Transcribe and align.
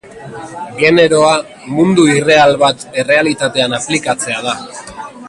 Generoa 0.77 1.35
mundu 1.79 2.05
irreal 2.13 2.57
bat 2.63 2.87
errealitatean 3.03 3.79
aplikatzea 3.81 4.41
da. 4.49 4.57